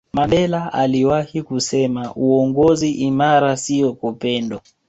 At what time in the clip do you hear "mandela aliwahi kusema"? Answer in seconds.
0.13-2.13